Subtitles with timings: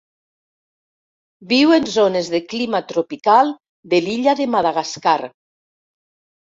[1.51, 3.55] Viu en zones de clima tropical
[3.95, 5.19] de l'illa de Madagascar.